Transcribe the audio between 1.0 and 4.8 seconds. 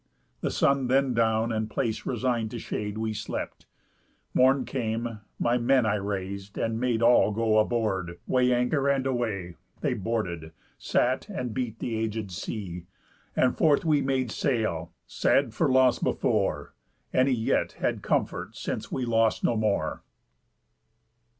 down, and place resign'd to shade, We slept. Morn